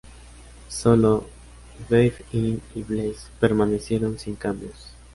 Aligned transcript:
Sólo 0.67 1.27
"Dive 1.87 2.15
In" 2.31 2.59
y 2.73 2.81
"Bless" 2.81 3.29
permanecieron 3.39 4.17
sin 4.17 4.33
cambios. 4.33 4.95